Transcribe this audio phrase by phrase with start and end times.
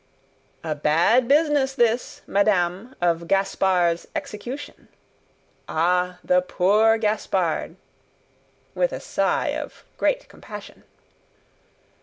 [0.63, 4.87] "A bad business this, madame, of Gaspard's execution.
[5.69, 6.17] Ah!
[6.23, 7.75] the poor Gaspard!"
[8.73, 10.85] With a sigh of great compassion.